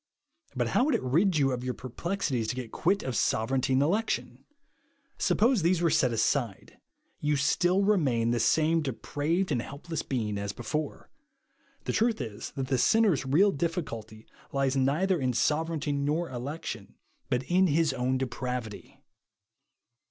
[0.55, 3.73] But how would it rid you of your per plexities to get quit of sovereignty
[3.73, 4.45] and election?
[5.19, 6.79] Suppose these were set aside,
[7.19, 11.11] you still remain the same dejDraved and helpless being as before.
[11.83, 16.95] The truth is, that the sinner's real difficulty lies neither m sovereignty nor election,
[17.29, 19.01] but in his own dejpravity.